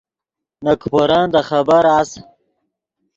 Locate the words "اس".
1.97-2.09